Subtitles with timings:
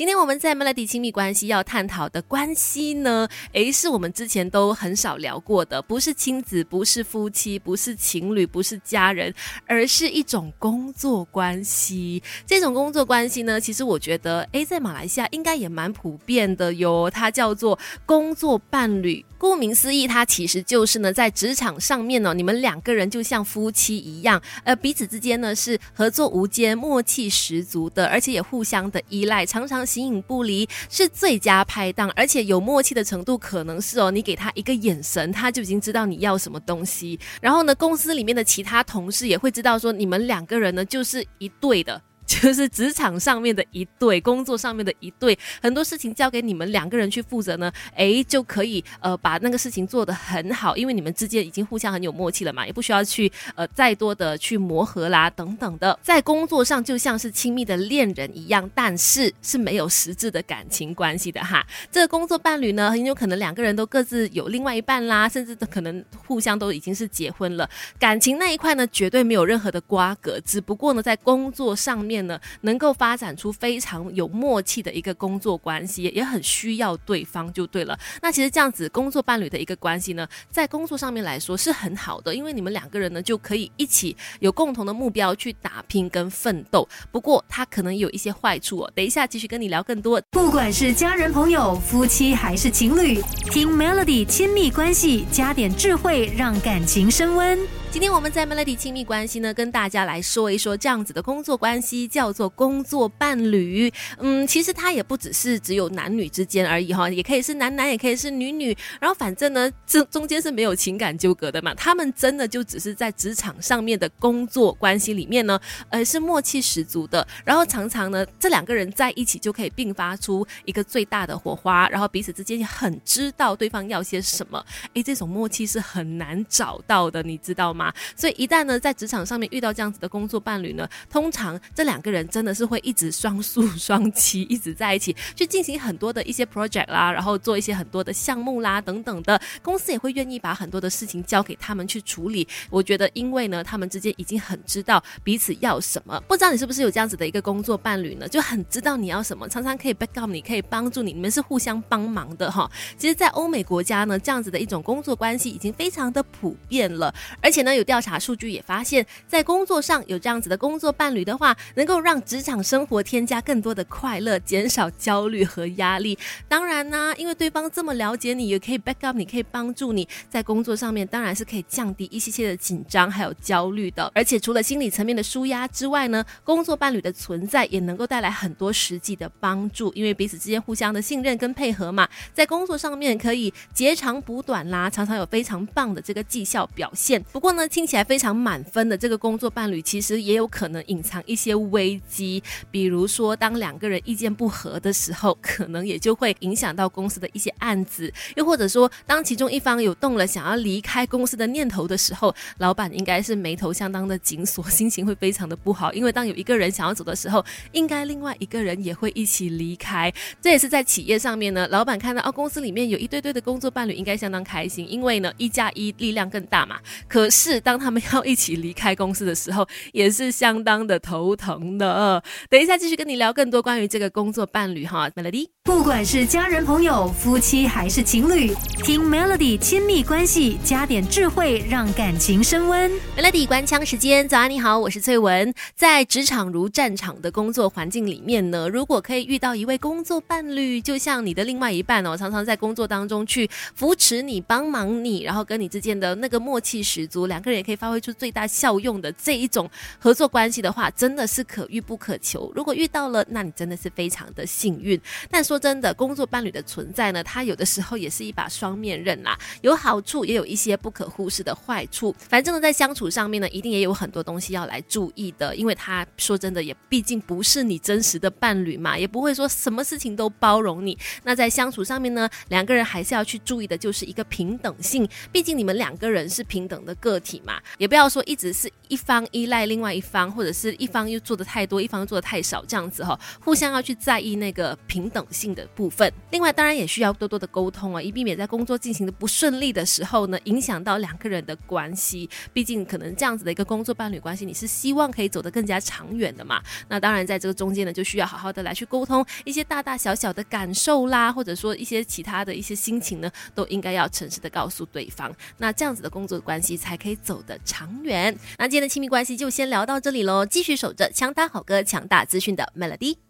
[0.00, 9.34] 今天我们在 Melody 亲密关系要探讨的关系呢，诶，是我们之前都很少聊过的，不是亲子，不是夫妻，不是情侣，不是家人，
[9.66, 12.22] 而是一种工作关系。
[12.46, 17.10] 这种工作关系呢，其实我觉得，诶，在马来西亚应该也蛮普遍的哟。
[17.10, 19.22] 它叫做工作伴侣。
[19.36, 32.08] 顾名思义，它其实就是呢，在职场上面呢，你们两个人就像夫妻一样，呃，彼此之间呢是合作无间、默契十足的，而且也互相的依赖，常常形影不离，是最佳拍档。
[32.14, 37.18] 而且有默契的程度，可能是哦，你给他一个眼神，他就已经知道你要什么东西。
[37.40, 42.00] 然后呢，公司里面的其他同事也会知道说，你们两个人呢就是一对的。
[42.30, 61.66] 就是职场上面的一对，工作上面的一对，很多事情交给你们两个人去负责呢，哎，就可以呃把那个事情做得很好，因为你们之间已经互相很有默契了嘛，也不需要去呃再多的去磨合啦等等的，在工作上就像是亲密的恋人一样，但是是没有实质的感情关系的哈。
[61.90, 67.68] 这个工作伴侣呢，很有可能两个人都各自有另外一半啦，甚至可能互相都已经是结婚了，
[67.98, 72.19] 感情那一块呢绝对没有任何的瓜葛，只不过呢在工作上面。
[72.26, 77.98] 呢，能够发展出非常有默契的一个工作关系，也很需要对方就对了。
[78.22, 86.88] 那其实这样子工作伴侣的一个关系呢，在工作上面来说是很好的，因为你们两个人呢就可以一起有共同的目标去打拼跟奋斗。
[87.10, 88.92] 不过它可能有一些坏处哦。
[88.94, 90.20] 等一下继续跟你聊更多。
[90.30, 97.58] 不管是家人、朋友、夫妻还是情侣，听 Melody 亲密关系，加点智慧，让感情升温。
[97.92, 103.92] 今天我们在 Melody 亲密关系呢，跟大家来说一说这样子的工作关系，叫做工作伴侣。
[104.18, 108.74] 嗯，其实它也不只是只有男女之间而已哈，也可以是男男，也可以是女女。
[109.00, 111.74] 然后反正呢，这中间是没有情感纠葛的嘛。
[111.74, 117.26] 他们真的就只是在职场上面的工作关系里面呢，呃，是默契十足的。
[117.44, 124.64] 然后常常呢，这两个人在一起就可以并发出一个最大的火花，然后彼此之间也很知道对方要些什么。
[124.94, 127.79] 诶，这种默契是很难找到的，你知道吗？
[128.16, 142.46] 所以一旦呢，在职场上面遇到这样子的工作伴侣呢，通常这两个人真的是会一直双宿 双栖，一直在一起去进行很多的一些 project 啦，然后做一些很多的项目啦等等的，公司也会愿意把很多的事情交给他们去处理。
[142.68, 146.20] 我觉得，因为呢，他们之间已经很知道彼此要什么。
[146.28, 148.28] 不知道你是不是有这样子的一个工作伴侣呢？
[148.28, 152.70] 就很知道你要什么，常常可以 back up 你，可以帮助你，你们是互相帮忙的哈。
[152.98, 157.69] 其实，在欧美国家呢，这样子的一种工作关系已经非常的普遍了，而且呢。
[157.74, 166.18] 有调查数据也发现，在工作上有这样子的工作伴侣的话，能够让职场生活添加更多的快乐，减少焦虑和压力。
[166.48, 174.10] 当然呢，因为对方这么了解你，也可以 back up，你可以帮助你在工作上面，当然是可以降低一些些的紧张还有焦虑的。
[174.14, 187.22] 而且除了心理层面的舒压之外呢，工作伴侣的存在也能够带来很多实际的帮助，因为彼此之间互相的信任跟配合嘛，在工作上面可以截长补短啦，常常有非常棒的这个绩效表现。
[187.32, 192.42] 不过呢，听起来非常满分的这个工作伴侣，其实也有可能隐藏一些危机。
[192.70, 205.92] 比如说，当两个人意见不合的时候，可能也就会影响到公司的一些案子；又或者说，当其中一方有动了想要离开公司的念头的时候，老板应该是眉头相当的紧锁， 心情会非常的不好。
[205.92, 210.12] 因为当有一个人想要走的时候，应该另外一个人也会一起离开。
[210.40, 216.78] 这也是在企业上面呢，老板看到哦，公司里面有一对对的工作伴侣，应该相当开心，因为呢，一加一力量更大嘛。
[217.08, 217.49] 可是。
[217.50, 222.22] 是当他们要一起离开公司的时候，也是相当的头疼的。
[222.48, 225.48] 等一下继续跟你聊更多关于这个工作伴侣哈，Melody。
[225.70, 232.90] 不管是家人、朋友、夫妻还是情侣，听 Melody 亲密关系，加点智慧，让感情升温。
[233.16, 235.54] Melody 关枪时间，早安，你好，我是翠文。
[235.76, 247.60] 在职场如战场的工作环境里面呢，如果可以遇到一位工作伴侣，就像你的另外一半哦，常常在工作当中去扶持你、帮忙你，然后跟你之间的那个默契十足，两个人。
[247.60, 249.70] 也可以发挥出最大效用的这一种
[250.00, 252.50] 合作关系的话，真的是可遇不可求。
[252.56, 255.00] 如果遇到了，那你真的是非常的幸运。
[255.30, 262.14] 但说真的，工作伴侣的存在呢，它有的时候也是一把双面刃啦，有好处，也有一些不可忽视的坏处。
[262.28, 270.96] 反正呢，在相处上面呢，一定也有很多东西要来注意的，因为他说真的，也毕竟不是你真实的伴侣嘛，也不会说什么事情都包容你。
[271.24, 275.08] 那在相处上面呢，两个人还是要去注意的，就是一个平等性。
[275.32, 277.40] 毕竟你们两个人是平等的个体。
[277.44, 285.49] 嘛，也不要说一直是一方依赖另外一方，或者是一方又做的太多，一方做的太少，这样子哈，互相要去在意那个平等性。
[285.54, 286.12] 的部分。
[286.30, 292.28] 另外，当然也需要多多的沟通啊，以避免在工作进行的不顺利的时候呢，影响到两个人的关系。
[292.52, 296.62] 毕竟，可能这样子的一个工作伴侣关系，你是希望可以走得更加长远的嘛？
[296.88, 305.34] 那当然，在这个中间呢，就需要好好的来去沟通一些大大小小的感受啦，或者说一些其他的一些心情呢，都应该要诚实的告诉对方。
[305.58, 308.36] 那这样子的工作关系才可以走得长远。
[308.58, 313.29] 那今天的亲密关系就先聊到这里喽，继续守着强大好歌、强大资讯的 Melody。